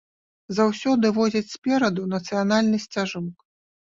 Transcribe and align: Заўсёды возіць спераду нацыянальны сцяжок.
Заўсёды 0.59 1.09
возіць 1.17 1.51
спераду 1.57 2.07
нацыянальны 2.15 2.77
сцяжок. 2.87 3.45